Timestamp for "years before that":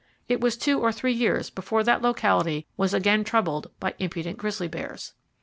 1.13-2.01